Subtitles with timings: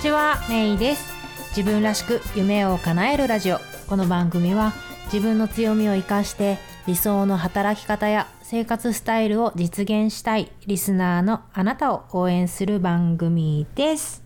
[0.00, 1.12] ちはメイです。
[1.56, 3.58] 自分らしく夢を叶えるラジオ。
[3.88, 4.72] この番組は
[5.06, 14.22] 自分の強みを生かして理想の働き方や生活スタイルを実現したいリスナーのあなたを応援する番組です。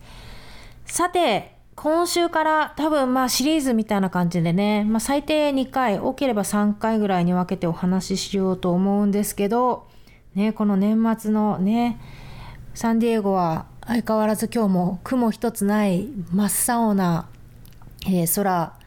[0.85, 9.89] さて今週から多分まあシリーズみたいな感じでね、まあ、最低2回多ければ3回ぐらいに分けてお話ししようと思うんですけど
[10.35, 11.99] ねこの年末のね
[12.75, 17.29] サンディエゴは相変わらず今日も雲一つない真っ青な、
[18.07, 18.79] えー、空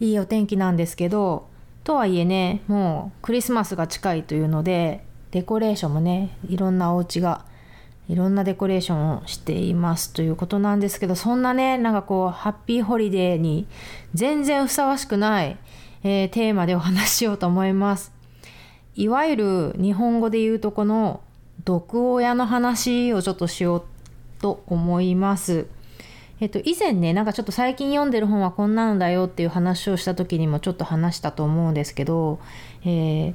[0.00, 1.48] いいお天気なんですけど
[1.84, 7.44] とはいえねもうクリスマスが近いというのでデコレーションもねいろんなお家が
[8.08, 13.68] いろんなデコレーションをしていますということなんですけどそんなねなんかこうハッピーホリデーに
[14.14, 15.56] 全然ふさわしくない、
[16.02, 18.12] えー、テーマでお話ししようと思います。
[18.96, 21.20] いわゆる日本語で言うとこの
[21.64, 23.95] 毒親の話をちょっとしよう
[24.40, 25.66] と思います。
[26.38, 32.38] えっと、以前ねなんかちょっと最近読んでる本はこんなのだよっていう話をした時にもちょっと話したと思うんですけど
[32.84, 33.34] 何、え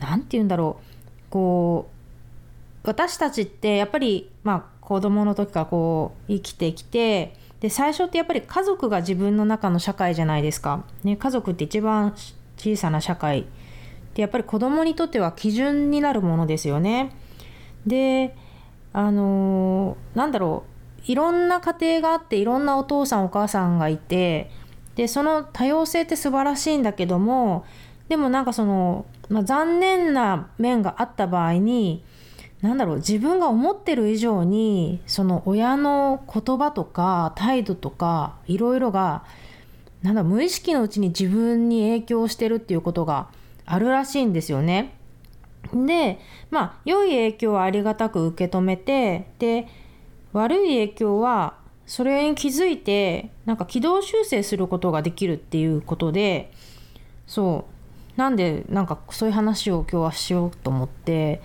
[0.00, 1.90] ー、て言うんだろうこ
[2.82, 10.84] う私たちってやっぱりまあ子供の時からこう生きてきてで最初ってやっぱり家族が自分の中の社会じゃないですか。
[11.02, 12.14] ね、家族って一番
[12.58, 13.46] 小さな社会
[14.14, 17.10] でやっぱり子供にとっては基準になるものですよね。
[17.86, 18.36] で
[18.94, 20.64] あのー、なんだろ
[21.06, 24.50] ういろんな家庭があっていろんなお父さんお母さんがいて
[24.94, 27.66] でその多様性って素晴らしいんだけども
[28.08, 32.04] でもなんかその、まあ、残念な面があった場合に
[32.62, 39.24] 何だろう自分が思ってる以上にその親の言葉とか態度とかいろいろが
[40.02, 43.28] なんだ無意識のうちに自分に影響してるっていうことが
[43.66, 44.93] あるらしいんですよね。
[45.72, 46.18] で
[46.50, 49.66] まあ良い影響はありがたく受け止めてで
[50.32, 51.54] 悪い影響は
[51.86, 56.52] それに気づいてなんか軌道修正することができるっていうことで
[57.26, 57.74] そう。
[58.16, 61.40] なんでなんかそういう話を今日はしようと思って。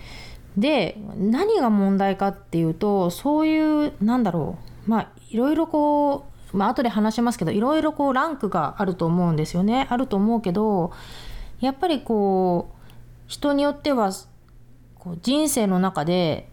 [0.57, 4.57] で何が問題かっていうとそういうなんだろ
[4.87, 4.89] う。
[4.89, 9.87] まあいろいろこうまあ後で話しますけどいろいろこうランクがあると思うんですよね。
[9.89, 10.91] あると思うけど
[11.59, 12.78] やっぱりこう
[13.29, 14.11] 人によっては
[14.95, 16.49] こう人生の中で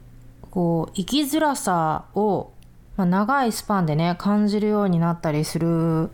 [0.50, 2.52] こう生きづらさを、
[2.96, 6.10] まあ、長いスパンでね感じるようになったりする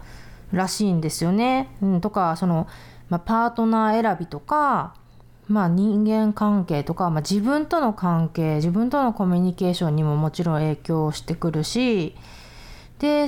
[0.52, 1.68] らしいんですよね。
[1.82, 2.68] うん、とかその、
[3.08, 4.94] まあ、パートナー選びとか、
[5.48, 12.14] まあ、人間関係とか、まあ、自分との関係自分とのコミュニケーションにももちろん影響してくるし
[13.00, 13.26] で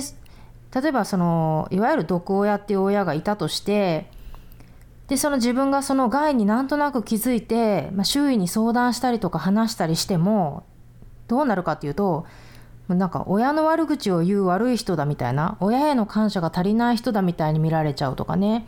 [0.73, 4.09] 例えばそのいわゆる毒親っていう親がいたとして
[5.07, 10.63] でその自分がその害になんとなく気づいて、まあ、周囲に相談したりとか話したりしても
[11.27, 12.25] どうなるかっていうと
[12.87, 18.67] なんか親の悪口を言う悪い人だみたいな親への感謝が足りない人だみたいに見られちゃうとかね。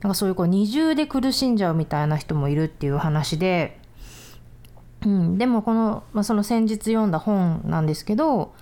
[0.00, 3.80] なんかそういうこう二重で苦しんじゃうみたいな人もいるっていう話で、
[5.04, 8.52] うん、でもこの,、まあ、その先日読んだ本なんですけど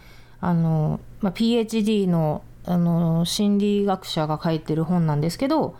[0.40, 5.76] あの、まあ、PhD のあの心理学者が書いてる本なんですけど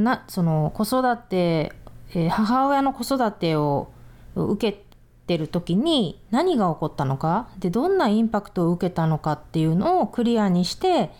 [0.00, 1.72] なその子育て、
[2.10, 3.90] えー、母親の子育てを
[4.34, 4.84] 受け
[5.26, 11.10] てる時に何が起こったのかでどんなインパクトを受けたのかっていうのをクリアにして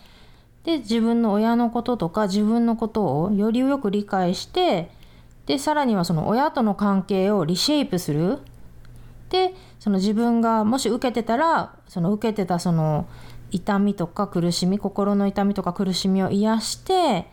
[0.63, 4.91] で自分の親のこととか自分のことをよりよく理解して
[5.45, 8.39] でさらにはその親との関係をリシェイプする。
[9.29, 13.07] でその自分がもし受けてたらその受けてたその
[13.51, 17.27] 痛みとか苦しみ心の痛みとか苦しみを癒して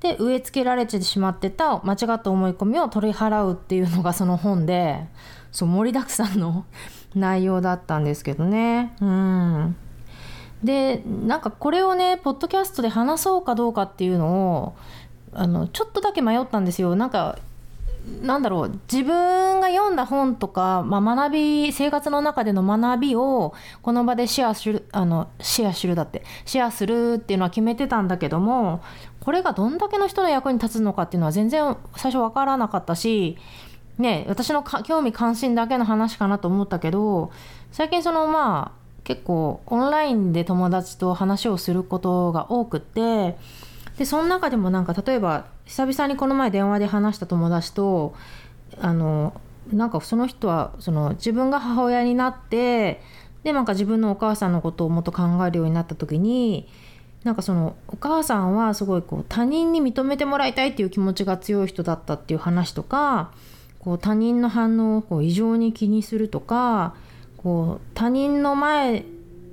[0.00, 5.06] で植え付けられてしまってた間違った思い込みを取り払うっていうのがその本で
[5.52, 6.64] そう盛りだくさんの
[7.14, 8.94] 内容だったんですけどね。
[9.00, 9.76] うん。
[10.62, 14.74] でなんかこれをねポッドキャストで話そうかどうかっていうのを
[15.32, 16.96] あのちょっとだけ迷ったんですよ。
[16.96, 17.38] なんか
[18.22, 28.82] なんだろう自分が読んだ本とか、まあ、学び生活の中での学びをこの場でシェアするあのシェアするだってシェアするっていうのは決めてたんだけども
[29.20, 33.36] これがどんだけの人の役に立つのかっていうのは全然最初分からなかったし
[33.98, 37.30] ね私の興味関心だけの話かなと思ったけど
[37.72, 43.36] 最近そのまあ結構オンラインで友達と話をすることが多くって
[43.98, 48.12] でその中でもなんか例えば久々にこの前電話で話した友達と
[48.80, 49.40] あの
[49.72, 53.00] なんかその人はその自分が母親になって
[53.44, 56.68] でなんか自分のお母さんのことをもっと考えるようになった時に
[57.22, 63.30] なんかそのお母さんはすごいこう他人に認めてもらいたいっていう気持ちが強い人だったっていう話とか
[63.78, 66.96] こう他人の反応をこう異常に気にするとか
[67.36, 69.04] こう他人の前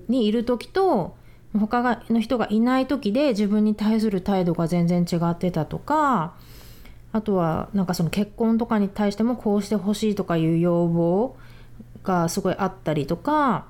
[0.08, 1.16] にいる時と
[1.54, 6.34] 他の人がいない時で自分に対する態度が全然違ってたとか
[7.14, 11.36] あとはなんかその結婚とかに対してもこうしてほしいとかいう要望
[12.04, 13.66] がすごいあったりとか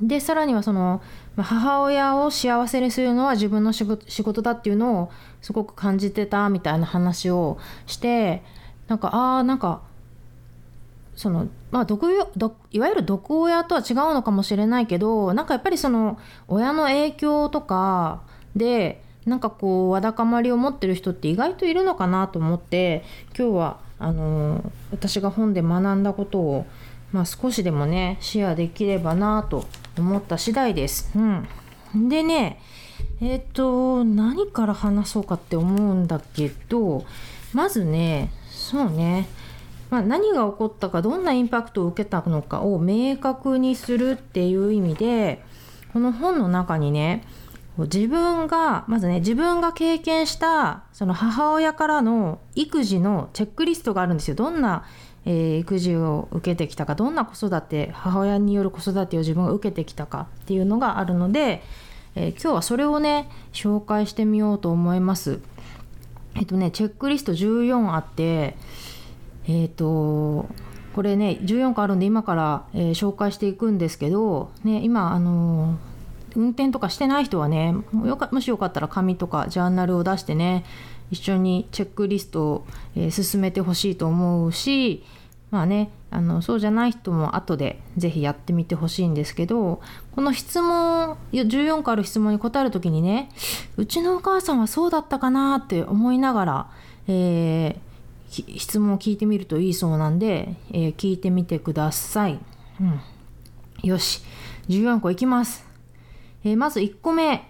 [0.00, 1.02] でさらにはその
[1.36, 8.42] 母親を幸せにするのは自分の仕事だっていうのをすごく感じてたみたいな話をして
[8.88, 9.82] なんかああなんか
[11.16, 12.06] そのまあ毒
[12.70, 16.18] いわゆる毒親とは違うのかもしれないけどなんかやっぱりその
[16.48, 18.22] 親の影響とか
[18.56, 23.04] でなんかこうわだかまりを持ってる人って意外といるのかなと思って
[23.36, 26.66] 今日はあの私が本で学んだことを、
[27.12, 29.66] まあ、少しでもねシェアできればなと
[29.96, 31.10] 思った次第です。
[31.16, 32.60] うん、でね
[33.20, 37.04] えっ、ー、と何から話そうかって思うんだけど
[37.52, 39.28] まずねそうね
[39.94, 45.40] まあ、何が起こったかどんなインパクトを受けたのかを明確にするっていう意味で
[45.92, 47.22] この本の中にね
[47.78, 54.84] 自分がまずね自分が経験したその母親からの育児のチェックリストがあるんですよどんな、
[55.26, 61.62] えー、育児を受けてきたかどんな子育て母親による子育てを自分が受けてきたかっていうのがあるので、
[62.16, 65.38] えー、今日はそれをね紹介してみようと思います。
[66.34, 68.56] えっとねチェックリスト14あって
[69.46, 70.48] えっ、ー、と
[70.94, 80.64] これね14個あるんで今から、えー、紹介していくんですけど、ね、今あのー、運転とかしてない人はねももしよかったら紙とかジャーナルを出してね
[81.10, 85.04] 一緒にチェックリストを、えー、進めてほしいと思うし
[85.50, 89.80] まあねあのそうじゃない人も後で是非やってみてほしいんですけど
[90.14, 93.30] この質問14個ある質問に答える時にね
[93.76, 96.70] うちのお母さんはそうだったかなって思いながら、
[97.08, 97.83] えー
[98.42, 102.40] 質問を聞いてみるといいそうなんで、えー、聞いてみてください。
[102.80, 103.00] うん、
[103.88, 104.22] よし、
[104.68, 105.64] 14個いきます。
[106.44, 107.48] えー、まず1個目、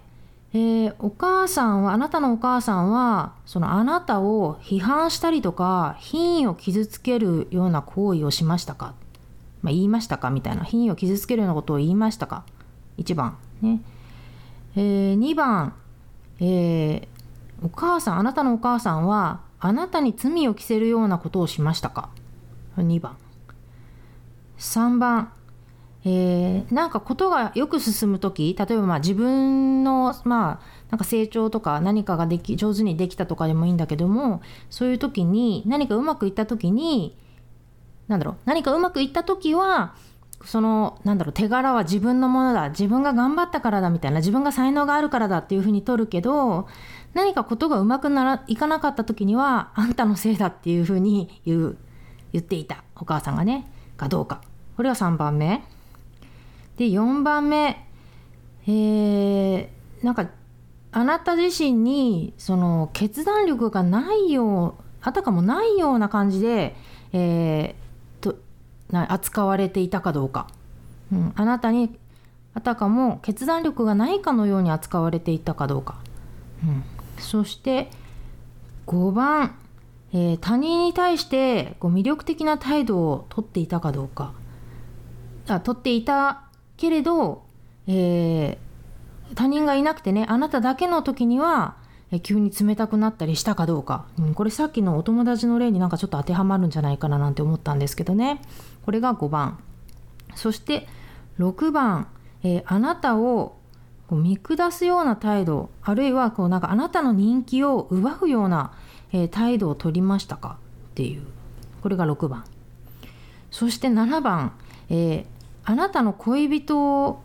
[0.52, 8.94] えー、お母さんは、あなたのお母さんは、そのあなたを批判したりとか、品位を傷つけるような行為をしましたか、
[9.62, 10.30] まあ、言いましたか？
[10.30, 12.44] みたいな、品位を傷つけるようなことを言いましたか
[12.98, 13.36] ?1 番。
[13.62, 13.80] ね。
[14.76, 15.74] えー、2番、
[16.40, 17.06] えー、
[17.64, 22.10] お母さん、あなたのお母さんは、あなたに罪を着せるようなことをしましたか
[22.76, 23.16] ?2 番。
[24.58, 25.32] 3番。
[26.04, 37.16] えー、なんかことがよく進む時例えばまあ自分のまあなんか成長とか何かができ上手にできたとかでもいいんだけどもそういう時に何かうまくいった時に
[38.06, 39.94] 何だろう何かうまくいった時は
[40.44, 46.68] そのなんだろう手柄は自分のものだ自分が頑張ったからだみたいな自分が才能があるからだっていうふうに取るけど
[47.14, 51.76] 何かことがうまくならいかなかった時にはあんたのせいだっていうふうに言う
[52.32, 52.84] 言っていた。
[52.96, 53.70] お母さんがね。
[53.96, 54.42] かどうか。
[54.76, 55.62] これが3番目
[56.76, 57.86] で4番目
[58.66, 60.30] えー、なんか
[60.90, 66.74] あなた自身にその決断力がないようあたかもないような感じで、
[67.12, 68.36] えー、と
[68.90, 70.48] 扱われていたかどうか、
[71.12, 71.98] うん、あなたに
[72.54, 75.96] あたかも決断力がないかのように扱われていたかどうか、
[76.64, 76.84] うん、
[77.18, 77.90] そして
[78.86, 79.56] 5番、
[80.12, 84.32] えー、他人に対してこう魅力的な態度をとっていたかどうか。
[85.46, 86.44] あとっていた
[86.76, 87.42] けれど、
[87.86, 91.76] えー、他人がいなくてねあなただけの時には、
[92.22, 98.40] 急に冷たくなったりしたかどうか、うん、これさっきのお友達の例になんかちょっと当てはまるんじゃないかななんて思ったんですけどね。
[98.84, 99.58] これが5番。
[100.34, 100.86] そして
[101.38, 102.08] 6番、
[102.42, 103.56] えー、あなたを
[104.14, 108.72] こう見下すような態度あるいはこうなんかあなたの人気を奪うような、
[109.12, 110.58] えー、態度を取りましたか
[110.90, 111.22] っていう。
[111.82, 112.44] これが6番。
[113.50, 114.52] そして7番、
[114.88, 115.26] えー、
[115.64, 117.22] あなたの恋人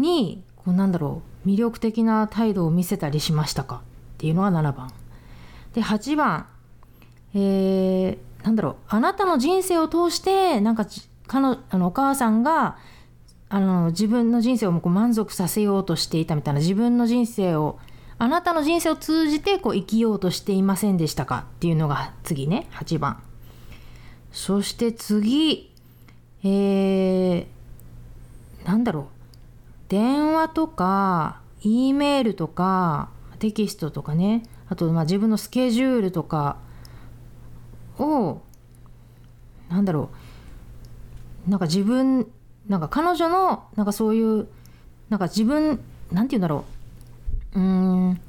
[0.00, 3.80] にこうなんだろう魅力的な態度を見せたりしましたかっ
[4.18, 4.90] ていうのが7番。
[5.72, 6.46] で8番、
[7.34, 10.84] えー、なんだろうあなたの人生を通してなんか
[11.28, 12.76] 彼のあのお母さんが
[13.48, 17.78] あの自分の人生をこう満足させようとしていたみたいな自分の人生を
[18.18, 23.22] あなたの人生を通じてこう生きようとしていませんでしたかっていうのが次ね8番。
[24.32, 25.72] そして次
[26.42, 27.46] えー、
[28.66, 29.04] なんだろう。
[29.88, 34.42] 電話とか E メールとかテキストとかね。
[34.68, 36.56] あとまあ自分のスケジュールとか
[37.98, 38.40] を
[39.68, 40.10] なんだろ
[41.46, 41.50] う。
[41.50, 42.26] なんか自分
[42.68, 44.48] なんか彼女のなんかそういう
[45.10, 45.80] なんか自分
[46.12, 46.64] なんて言うんだろ
[47.54, 47.60] う。
[47.60, 48.20] うん。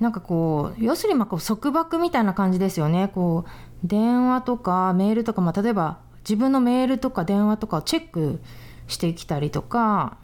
[0.00, 3.10] なんかこう要するにまあこう束縛みたいな感じですよね。
[3.14, 3.50] こう
[3.86, 8.40] 電話とかメールとか、まあ、例えば自分のメールとか電話とかをチェック
[8.86, 10.16] してきたりとか。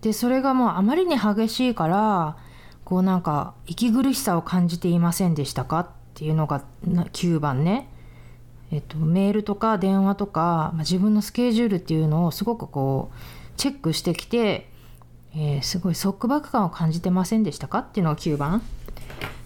[0.00, 2.36] でそれがもうあまりに激しいから
[2.84, 5.80] こうなんか息苦しさを感じていませんでしたか？
[5.80, 7.88] っていうのが9番ね。
[8.70, 13.16] えっと、メールとか電話とか、まあ、自分のスケジュールっていうのをすごくこう
[13.56, 14.70] チェックしてきて、
[15.34, 17.78] えー、すごい束縛感を感じてませんでしたか？
[17.78, 18.62] っていうのが9番。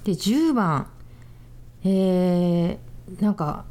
[0.04, 0.88] で10番、
[1.84, 3.64] えー、なんか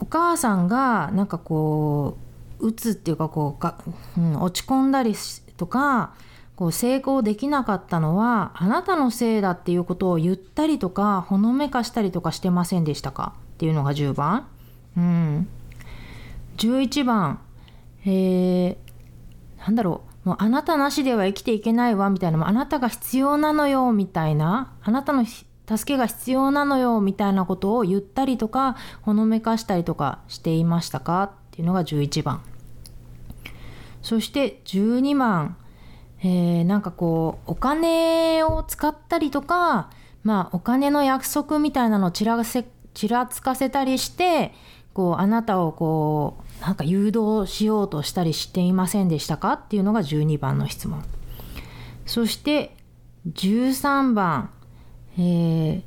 [0.00, 2.16] お母さんがなんかこ
[2.60, 3.78] う打つっていうかこうが、
[4.16, 5.14] うん、落ち込んだり
[5.56, 6.14] とか
[6.56, 13.34] こう成功できなかったのはあなたのせいだっていうことを言ったりとかほのめかしたりとかしてませんでしたか？
[13.58, 14.46] っていうのが10番。
[14.96, 15.48] うん、
[16.58, 17.40] 11番、
[18.04, 18.76] えー、
[19.58, 20.28] なんだろう。
[20.28, 22.46] もうあなたなしでは生きていけないわみたいな。
[22.46, 24.74] あなたが必要なのよみたいな。
[24.80, 25.44] あなたの助
[25.94, 31.24] けが必要なのよみたいなことを言ったりとかほのめかしたりとかしていましたか？
[31.24, 32.40] っていうのが11番。
[34.02, 35.56] そして12番、
[36.22, 39.90] えー、なんかこうお金を使ったりとか
[40.22, 42.64] まあお金の約束みたいなのをちらせ
[42.98, 44.52] ちらつかせたりして
[44.92, 51.04] こうあなたをこうなんか誘導しようとしたりしていませんでしたかっていうのが12番の質問。
[52.06, 52.74] そして
[53.28, 54.50] 13番、
[55.16, 55.82] えー、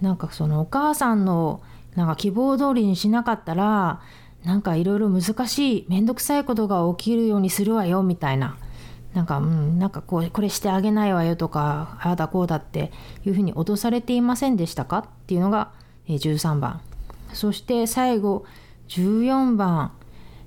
[0.00, 1.60] なんかそのお母さんの
[1.96, 4.00] なんか希望通りにしなかったら
[4.44, 8.56] なんかいろいろ難しい面倒くさいことが起きるようにするわよみたいな。
[9.12, 12.92] なんか、うん、なんかこうこれしてあげないわよとかああだこうだって
[13.26, 15.72] いうふうに脅されていませんでしたかっていうのが
[16.08, 16.80] 13番。
[17.32, 18.44] そして最後
[18.88, 19.92] 14番、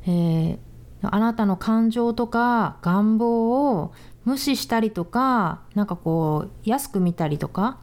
[0.06, 0.58] えー、
[1.02, 3.94] あなたの感情とか願望を
[4.26, 7.78] 無視したりとかなんかこう安く見たりとか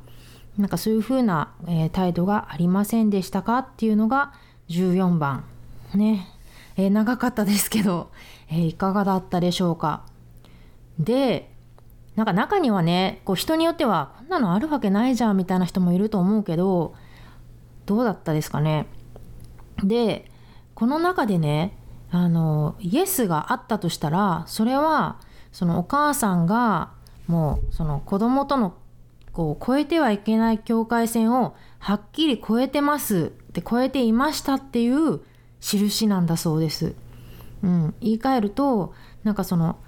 [0.59, 3.59] なんかそういうふうな、えー、態度がありませんでしたか？
[3.59, 4.33] っていうのが
[4.69, 5.45] 14番。
[5.95, 6.28] ね、
[6.76, 8.11] えー、長かったですけど、
[8.50, 10.02] えー、いかがだったでしょうか？
[10.99, 11.50] で
[12.14, 16.95] なんか中にはねこう人によってはこんなのあるわけないじゃんみたいな人もいると思うけど
[17.86, 18.86] どうだったですかね
[19.82, 20.30] で
[20.74, 21.76] この中でね
[22.10, 25.20] あのイエスがあったとしたらそれは
[25.52, 26.92] そのお母さんが
[27.26, 28.74] もうその子供との
[29.32, 35.20] こう越えてはいけない境界線をはっきり越えてますって越えていましたっていう
[35.60, 36.94] 印なんだそうです。
[37.62, 39.78] うん、言い換えるとなんかその、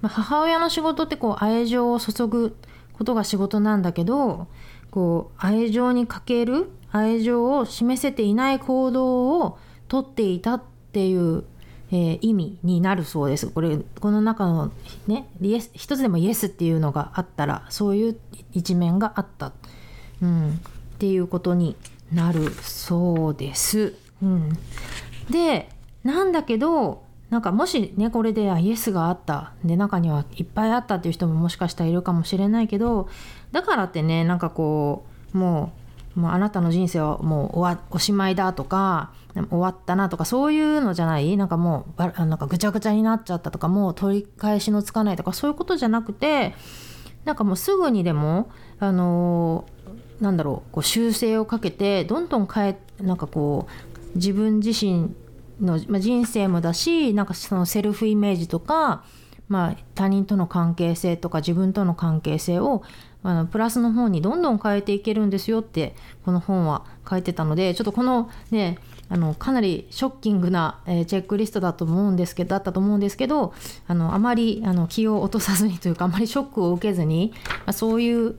[0.00, 2.56] ま、母親の仕事ってこう愛情を注ぐ
[2.92, 4.48] ことが仕事なんだけど
[4.90, 10.62] こう愛情に欠ける愛情を示せていない行動をとっていたっ
[10.92, 11.44] ていう、
[11.90, 13.48] えー、意味になるそうです。
[13.48, 14.72] これこの中の
[15.06, 15.28] ね
[15.74, 18.20] 一つでもイエスっていうのがあったらそういう
[18.52, 19.52] 一面があった、
[20.22, 20.52] うん、っ
[20.98, 21.76] ていうことに
[22.12, 23.94] なるそうです。
[24.22, 24.58] うん、
[25.30, 25.68] で
[26.04, 33.08] なんだけどなんかもしねこれでイエスがあったで中にはいっぱいあったっていう人ももしかしたらいるかもしれないけど
[33.52, 35.85] だからってねなんかこうもう
[36.16, 41.36] もうあなたの人生はもう終わおしまいだとか終わったなとかそういうのじゃない？
[41.36, 46.54] なんかもうなんかぐちゃぐちゃになっちゃったとかもう取り返しのつかないとかそういうことじゃなくて
[47.24, 53.68] なんかもうすぐにでもあのー、なんだろうこう修正をかけてどんどん変えなんかこ
[54.14, 55.14] う自分自身
[55.60, 59.04] の、まあ、人生もだしなんかそのセルフイメージとか、
[59.48, 62.82] まあ、他人との関係性とか自分との関係性を
[63.22, 73.54] あのプラスの方にどんどん変えていけるんですよってこの本は書いてたのでちょっとこのねあのかなりショッキングな、えー、チェックリストだと思うんですけどだったと思うんですけど
[73.86, 78.36] あのあまりあの気を落とさずにというかあまりショックを受けずに、まあ、そういう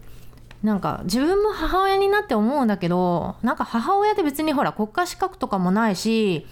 [0.64, 6.48] なんか自分も母親になって思うんだけどなんか母親って別にほら国家資格とかもないし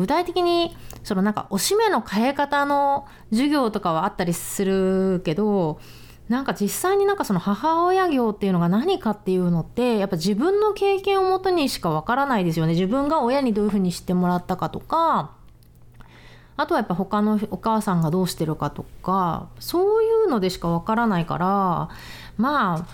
[0.00, 5.78] 具体的にそのなんかおしめの変え方の授業とかはあったりするけど
[6.28, 12.72] なんか実際になんかその母親業っていうのが何かっていうのってやっぱ自分の経験をもとにしかわからないですよね。
[12.72, 15.32] 自分が親にどういうふうにしてもらったかとか
[16.56, 21.88] あとはやっぱ他のお母さんがどうしてるかとかそういうのでしかわからないから
[22.36, 22.86] まあ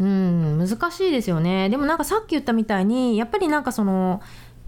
[0.00, 1.68] うん難しいですよね。
[1.70, 4.20] でもなんかさっき言ったみたいにやっぱりなんかその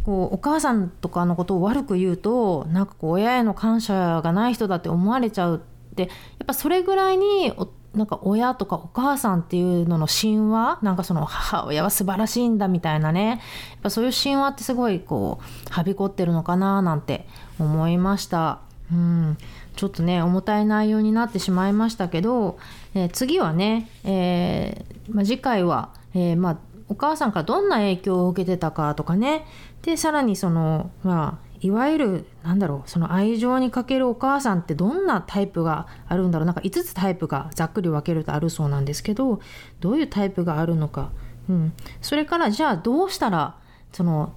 [0.06, 6.08] こうお母さんとかのことを悪く言うとなんかこう親への感謝がない人だって思われちゃうってや
[6.44, 7.52] っぱそれぐらいに
[7.92, 13.38] なんか親とかお母さんっていうのの神話なんかその母親は素晴らしいんだみたいなねやっ
[13.82, 17.26] ぱそういう神話ってすごいこうはびこってるのかななんて
[17.58, 18.60] 思いました。
[18.92, 19.36] うん
[19.74, 22.58] ちょっとね重たい内容になってしまいましたけど、
[22.94, 29.46] えー、次はね、えー、まあ、次回は、えー、まあ、お母さんからどんな影響を受けてたかとかね。
[29.82, 36.46] でさらにその、まあいわゆるなんだろうその愛情に欠けるお母さんってどんなタイプがあるんだろう。
[36.46, 39.40] なんか5つタイプがざっくり分けるとあるそうなんですけど
[39.80, 41.10] どういうタイプがあるのか、
[41.48, 43.56] うん、それからじゃあどうしたら
[43.92, 44.32] その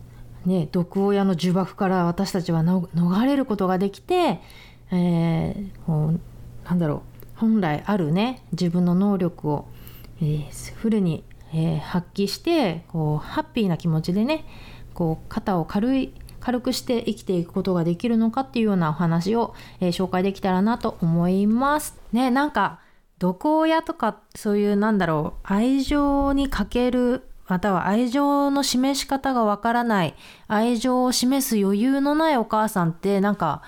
[0.46, 4.40] ね毒親の呪縛から私たちは逃れることができて、
[4.92, 6.20] えー、もう
[6.66, 9.68] なんだろう本来あるね自分の能力を、
[10.22, 14.46] えー、フルに、えー、発揮してこうハッピーな気持ちでね
[14.94, 22.00] こう肩を軽い軽くして生きていくことができるのかっていうようなお話を、えー、紹介できたらなと思います。
[22.14, 22.80] ねなんか
[23.20, 30.16] 毒親とかそういうなんだろう愛情に欠けるまたは愛情の示し方がわからない
[30.48, 33.64] 愛情を示す余裕のないお母さんってなんか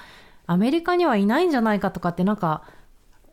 [0.45, 2.63] アメリカにはいないんじゃないかとかってなんか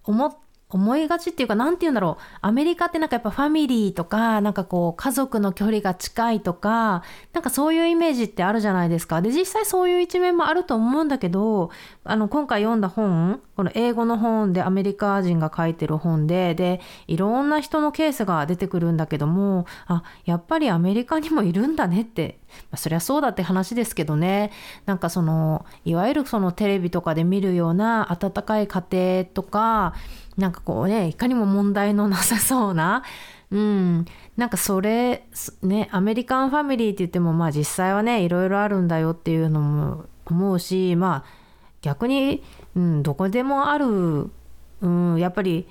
[0.04, 2.22] 思って思いがちっていうか、なんて言うんだろう。
[2.42, 9.22] アメリカってなんかやっぱファミリーとか、なんかこう家族の距離が近いとか、なんかそういうイメージってあるじゃないですか。
[9.22, 11.70] で、実際そういう一面もあると思うんだけど、
[12.04, 24.52] あの、今回読んだ本、この英語の本でアメリカ人が書いてる本で、で、いろんな人のケースが出てくるんだけども、あ、やっぱりアメリカにもいるんだねって、まあ、そりゃそうだって話ですけどね、
[24.84, 29.94] なんかその、いわゆるそのテレビとかで見るような温かい家庭とか、
[30.38, 33.02] なんかこうねいかにも問題のなさそうな。
[33.50, 34.06] うん。
[34.36, 35.26] なんかそれ
[35.62, 41.38] ねアメリカンファミリーって言ってもまあ実際はねいろいろあるんだよっていうのも思うしまあ
[41.82, 42.42] 逆に、
[42.76, 44.30] うん、どこでもある、
[44.80, 45.66] うん、やっぱり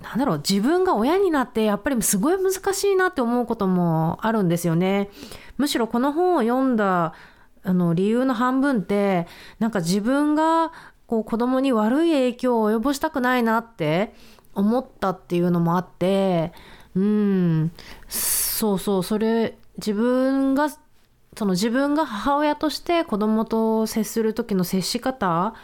[0.00, 5.10] なんだろう自分が親になってやっぱりすごい難しいなって思うこともあるんですよね。
[5.58, 7.14] むしろこの本を読んだ
[7.62, 9.26] あの理由の半分って
[9.58, 10.72] なんか自分が
[11.10, 14.14] こう子供に悪い影響を及ぼしたくないなって
[14.54, 16.52] 思ったっていうのもあって
[16.94, 17.72] うん。
[18.08, 19.02] そうそう。
[19.02, 20.68] それ自分が
[21.36, 25.54] その自分が母親として子供と接する時の接し方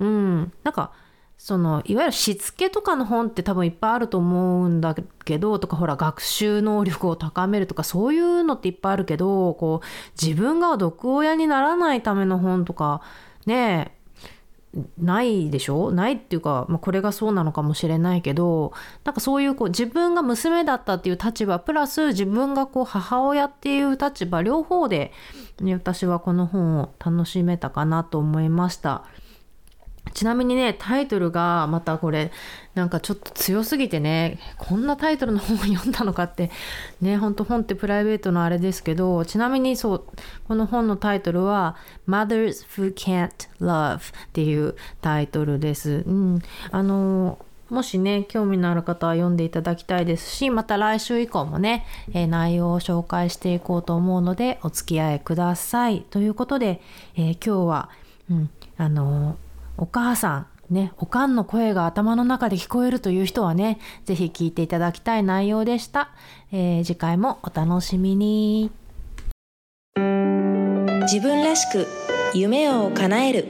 [0.00, 0.52] うん。
[0.64, 0.90] なんか
[1.38, 9.86] そのいわゆるしつけとかの本って多分いっぱいあると思うんだけどとかほら学習能力を高めるとかそういうのっていっぱいあるけどこう
[10.20, 13.02] 自分が毒親にならないための本とか
[13.44, 13.95] ね
[14.98, 15.90] ないでしょ？
[15.90, 18.72] ないっていうか、まあ、これがそうなのかもしれないけど
[19.04, 25.12] なんかそういうこう自分が娘だったっていう立場プラス自分がこう母親っていう立場両方で、
[25.60, 29.04] ね、私はこの本を楽しめたかなと思いました。
[30.14, 32.32] ちなみにね、タイトルがまたこれ、
[32.74, 36.50] なんかちょっと強すぎてね、こんなタイトルの本を読んだのかって、
[37.00, 40.04] ね、ほんと本ってプライベートのあれですけど、ちなみにそう、
[40.46, 41.76] この本のタイトルは、
[42.08, 44.00] Mothers Who Can't Love っ
[44.32, 46.04] ていうタイトルです。
[46.06, 46.42] うん。
[46.70, 47.38] あの
[47.68, 56.02] もしね、興味のある方は読んでいただきたいですし、また来週以降もね、えー、内容を紹介していこうと思うので、お付き合いください。
[56.10, 56.80] ということで、
[57.16, 57.90] えー、今日は、
[58.30, 59.36] うん、あの
[59.78, 66.08] お母さん、ね、おかんの声が頭の中で聞こえるという人はね、ぜひ聞いていただきたい内容でした。
[66.50, 68.70] えー、次回もお楽しみに。
[71.02, 71.86] 自分らしく
[72.34, 73.46] 夢を叶える。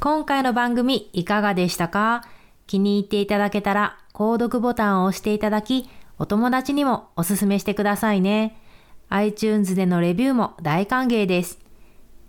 [0.00, 2.24] 今回の番組いかがでしたか？
[2.66, 8.60] 気に入っていただけたら購読ボタンを押していただき、お友達にもおすすめしてくださいね。
[9.08, 11.60] iTunes でのレビューも大歓迎です。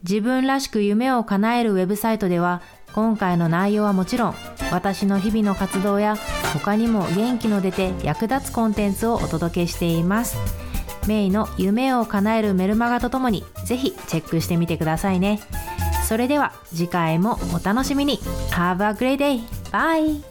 [0.04, 2.62] 自分らしく夢を叶えるウェブサイトでは
[2.94, 4.36] 今回の内容はもちろん
[4.72, 6.16] 私の日々の活動や
[6.54, 10.38] 他にも元気の出て役立つコンテンツをお届けしています
[11.08, 15.40] メイの夢を叶えるメルマガとともにぜひチェックしてみてくださいね
[16.08, 18.18] それでは次回もお楽しみに
[18.52, 19.42] Have a great day!
[19.72, 20.29] Bye!